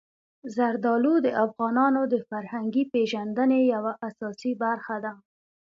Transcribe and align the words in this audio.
زردالو 0.55 1.13
د 1.25 1.27
افغانانو 1.45 2.01
د 2.13 2.15
فرهنګي 2.29 2.83
پیژندنې 2.93 3.59
یوه 3.73 3.91
اساسي 4.07 4.51
برخه 4.63 4.95
ده. 5.03 5.13